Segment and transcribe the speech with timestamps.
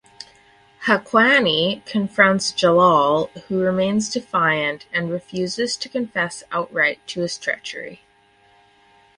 [0.87, 8.01] Haqqani confronts Jalal who remains defiant and refuses to confess outright to his treachery.